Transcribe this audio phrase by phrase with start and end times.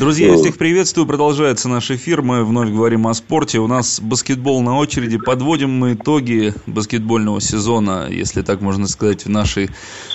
[0.00, 1.06] Друзья, я всех приветствую.
[1.06, 2.22] Продолжается наш эфир.
[2.22, 3.58] Мы вновь говорим о спорте.
[3.58, 5.18] У нас баскетбол на очереди.
[5.18, 9.68] Подводим мы итоги баскетбольного сезона, если так можно сказать, в нашей,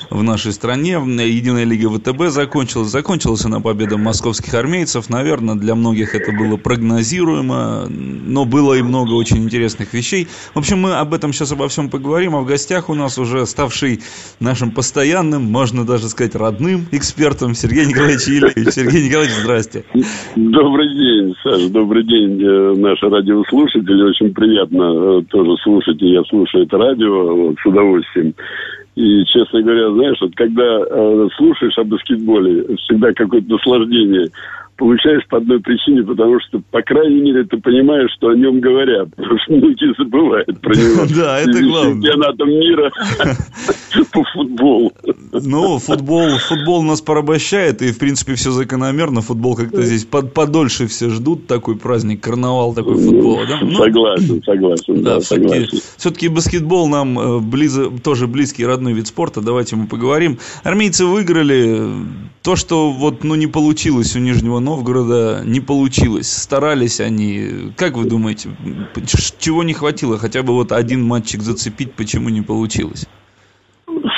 [0.09, 0.93] в нашей стране.
[0.93, 2.89] Единая лига ВТБ закончилась.
[2.89, 5.07] Закончилась она победа московских армейцев.
[5.11, 10.27] Наверное, для многих это было прогнозируемо, но было и много очень интересных вещей.
[10.55, 12.35] В общем, мы об этом сейчас обо всем поговорим.
[12.35, 14.01] А в гостях у нас уже ставший
[14.39, 18.73] нашим постоянным, можно даже сказать, родным экспертом Сергей Николаевич Ильич.
[18.73, 19.74] Сергей Николаевич, здрасте.
[19.75, 20.07] Здравствуйте.
[20.35, 24.03] Добрый день, Саша, добрый день, э, наши радиослушатели.
[24.03, 28.33] Очень приятно э, тоже слушать, и я слушаю это радио вот, с удовольствием.
[28.95, 34.29] И, честно говоря, знаешь, вот когда э, слушаешь о баскетболе, всегда какое-то наслаждение
[34.77, 39.09] получаешь по одной причине, потому что, по крайней мере, ты понимаешь, что о нем говорят.
[39.15, 41.05] Потому что многие забывают про него.
[41.15, 41.93] Да, это главное.
[41.93, 42.91] Чемпионатом мира
[44.11, 44.91] по футболу.
[45.31, 49.21] Ну, футбол, футбол нас порабощает, и, в принципе, все закономерно.
[49.21, 53.45] Футбол как-то здесь под, подольше все ждут, такой праздник, карнавал такой футбола.
[53.47, 53.59] Да?
[53.61, 55.03] Ну, согласен, согласен.
[55.03, 59.41] Да, да все-таки, все-таки баскетбол нам э, близо, тоже близкий родной вид спорта.
[59.41, 60.37] Давайте мы поговорим.
[60.63, 61.79] Армейцы выиграли.
[62.43, 66.31] То, что вот ну, не получилось у Нижнего Новгорода не получилось.
[66.31, 67.71] Старались они.
[67.75, 68.49] Как вы думаете,
[69.39, 70.17] чего не хватило?
[70.17, 73.07] Хотя бы вот один матчик зацепить, почему не получилось?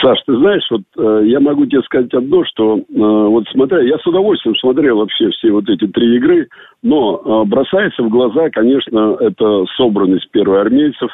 [0.02, 3.98] Саш, ты знаешь, вот э, я могу тебе сказать одно, что э, вот смотря, я
[3.98, 6.48] с удовольствием смотрел вообще все вот эти три игры,
[6.84, 11.10] но э, бросается в глаза, конечно, это собранность первоармейцев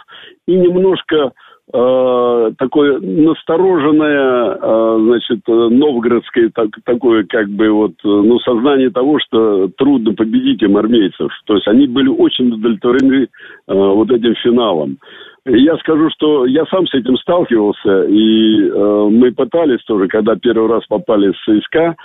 [0.47, 1.31] и немножко
[1.71, 9.19] э, такое настороженное, э, значит, новгородское так, такое как бы вот, э, ну, сознание того,
[9.19, 11.31] что трудно победить им армейцев.
[11.45, 13.27] То есть они были очень удовлетворены
[13.67, 14.97] вот этим финалом.
[15.45, 18.71] Я скажу, что я сам с этим сталкивался, и
[19.11, 21.95] мы пытались тоже, когда первый раз попали с на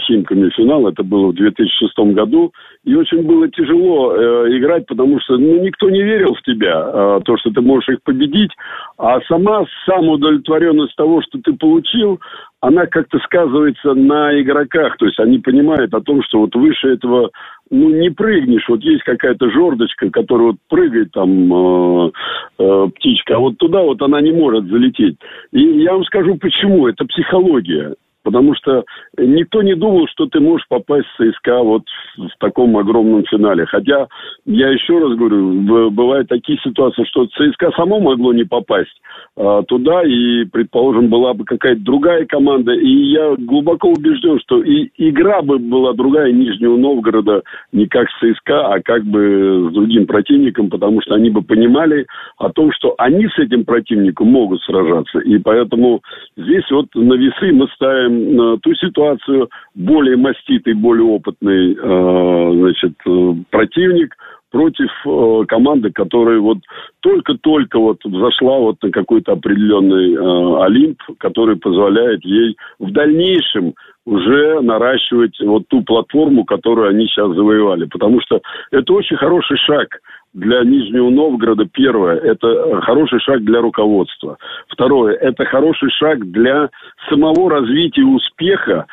[0.00, 2.52] Химками финал, это было в 2006 году,
[2.84, 7.20] и очень было тяжело э, играть, потому что ну, никто не верил в тебя, э,
[7.24, 8.50] то, что ты можешь их победить,
[8.98, 12.20] а сама самоудовлетворенность того, что ты получил,
[12.60, 17.30] она как-то сказывается на игроках, то есть они понимают о том, что вот выше этого
[17.70, 18.66] ну, не прыгнешь.
[18.68, 22.10] Вот есть какая-то жердочка, которая вот прыгает там э,
[22.58, 25.18] э, птичка, а вот туда вот она не может залететь.
[25.52, 26.88] И я вам скажу почему.
[26.88, 27.94] Это психология.
[28.28, 28.84] Потому что
[29.16, 31.84] никто не думал, что ты можешь попасть в ЦСКА вот
[32.18, 33.64] в таком огромном финале.
[33.64, 34.06] Хотя,
[34.44, 39.00] я еще раз говорю, бывают такие ситуации, что ЦСКА само могло не попасть
[39.34, 42.72] а, туда, и, предположим, была бы какая-то другая команда.
[42.74, 47.40] И я глубоко убежден, что и игра бы была другая Нижнего Новгорода
[47.72, 52.04] не как с ЦСКА, а как бы с другим противником, потому что они бы понимали
[52.36, 55.20] о том, что они с этим противником могут сражаться.
[55.20, 56.02] И поэтому
[56.36, 58.17] здесь вот на весы мы ставим
[58.62, 64.14] ту ситуацию, более маститый, более опытный э, значит, э, противник
[64.50, 66.58] против э, команды, которая вот
[67.00, 73.74] только-только вот взошла вот на какой-то определенный Олимп, который позволяет ей в дальнейшем
[74.06, 77.84] уже наращивать вот ту платформу, которую они сейчас завоевали.
[77.84, 78.40] Потому что
[78.70, 80.00] это очень хороший шаг
[80.38, 81.66] для Нижнего Новгорода.
[81.72, 84.38] Первое, это хороший шаг для руководства.
[84.68, 86.70] Второе, это хороший шаг для
[87.08, 88.86] самого развития успеха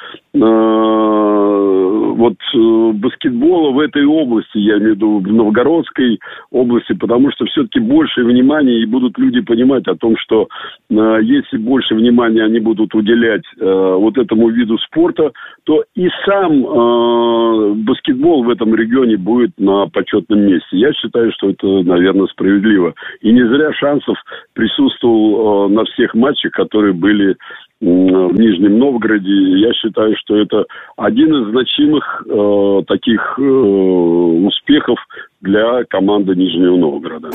[2.16, 6.20] вот э, баскетбола в этой области, я имею в виду в Новгородской
[6.52, 10.48] области, потому что все-таки больше внимания и будут люди понимать о том, что
[10.90, 15.32] э, если больше внимания они будут уделять э, вот этому виду спорта,
[15.66, 20.78] то и сам э, баскетбол в этом регионе будет на почетном месте.
[20.78, 22.94] Я считаю, что это, наверное, справедливо.
[23.22, 24.18] И не зря шансов
[24.54, 27.36] присутствовал э, на всех матчах, которые были
[27.82, 29.60] в Нижнем Новгороде.
[29.60, 30.66] Я считаю, что это
[30.98, 34.98] один из значимых э, таких э, успехов
[35.42, 37.30] для команды Нижнего Новгорода.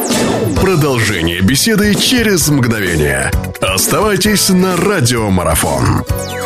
[0.61, 3.31] Продолжение беседы через мгновение.
[3.63, 6.40] Оставайтесь на радиомарафон.